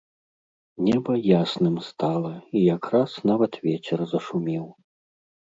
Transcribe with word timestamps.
Неба 0.85 1.13
ясным 1.41 1.75
стала, 1.89 2.31
і 2.57 2.65
якраз 2.75 3.11
нават 3.33 3.61
вецер 3.69 3.99
зашумеў. 4.15 4.65